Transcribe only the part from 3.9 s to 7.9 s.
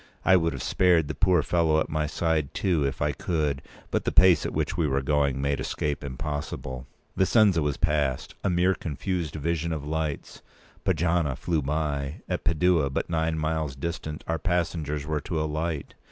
but the pace at which we were going made escape impossible. Vicenza was